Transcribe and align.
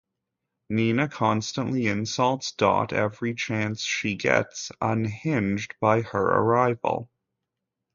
Nina 0.71 1.07
constantly 1.07 1.85
insults 1.85 2.53
Dot 2.53 2.91
every 2.91 3.35
chance 3.35 3.81
she 3.83 4.15
gets, 4.15 4.71
unhinged 4.81 5.75
by 5.79 6.01
her 6.01 6.25
arrival. 6.39 7.11